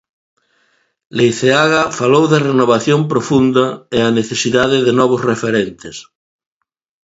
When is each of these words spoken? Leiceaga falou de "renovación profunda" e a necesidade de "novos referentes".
Leiceaga 1.15 1.81
falou 1.99 2.25
de 2.31 2.37
"renovación 2.49 2.99
profunda" 3.11 3.65
e 3.97 3.99
a 4.07 4.13
necesidade 4.19 4.77
de 4.85 4.91
"novos 4.99 5.21
referentes". 5.31 5.95